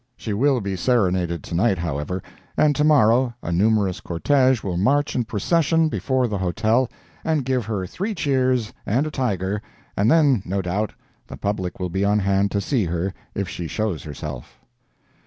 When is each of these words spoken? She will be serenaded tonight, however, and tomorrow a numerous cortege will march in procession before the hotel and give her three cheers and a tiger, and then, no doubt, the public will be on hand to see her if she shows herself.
She 0.17 0.33
will 0.33 0.61
be 0.61 0.75
serenaded 0.75 1.43
tonight, 1.43 1.77
however, 1.77 2.23
and 2.57 2.75
tomorrow 2.75 3.35
a 3.43 3.51
numerous 3.51 3.99
cortege 3.99 4.63
will 4.63 4.75
march 4.75 5.15
in 5.15 5.25
procession 5.25 5.89
before 5.89 6.27
the 6.27 6.39
hotel 6.39 6.89
and 7.23 7.45
give 7.45 7.67
her 7.67 7.85
three 7.85 8.15
cheers 8.15 8.73
and 8.83 9.05
a 9.05 9.11
tiger, 9.11 9.61
and 9.95 10.09
then, 10.09 10.41
no 10.43 10.59
doubt, 10.63 10.91
the 11.27 11.37
public 11.37 11.79
will 11.79 11.89
be 11.91 12.03
on 12.03 12.17
hand 12.17 12.49
to 12.49 12.61
see 12.61 12.85
her 12.85 13.13
if 13.35 13.47
she 13.47 13.67
shows 13.67 14.01
herself. 14.01 14.59